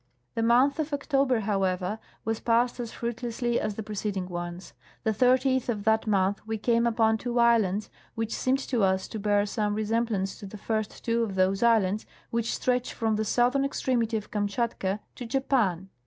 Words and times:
The 0.33 0.41
month 0.41 0.79
of 0.79 0.93
October, 0.93 1.41
however, 1.41 1.99
was 2.25 2.39
passed 2.39 2.79
as 2.79 2.91
fruit 2.91 3.17
lessly 3.21 3.57
as 3.59 3.75
the 3.75 3.83
preceding 3.83 4.27
ones. 4.27 4.73
The 5.03 5.11
30th 5.11 5.69
of 5.69 5.83
that 5.83 6.07
month 6.07 6.41
we 6.47 6.57
came 6.57 6.87
upon 6.87 7.19
two 7.19 7.37
islands, 7.37 7.91
which 8.15 8.33
seemed 8.33 8.57
to 8.69 8.81
us 8.81 9.07
to 9.09 9.19
bear 9.19 9.45
some 9.45 9.75
resemblance 9.75 10.39
to 10.39 10.47
the 10.47 10.57
first 10.57 11.05
two 11.05 11.21
of 11.21 11.35
those 11.35 11.61
islands 11.61 12.07
which 12.31 12.51
stretch 12.55 12.95
from 12.95 13.15
the' 13.15 13.23
southern 13.23 13.63
extremity 13.63 14.17
of 14.17 14.31
Kamshatka 14.31 15.01
to 15.13 15.25
Japan. 15.27 15.89